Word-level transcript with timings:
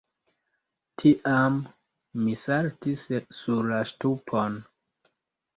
Tiam 1.01 1.59
mi 2.23 2.35
saltis 2.45 3.05
sur 3.41 3.71
la 3.73 3.83
ŝtupon. 3.93 4.57